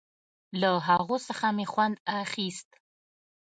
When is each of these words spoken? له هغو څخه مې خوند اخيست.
له 0.61 0.71
هغو 0.87 1.17
څخه 1.27 1.47
مې 1.55 1.65
خوند 1.71 1.95
اخيست. 2.21 2.69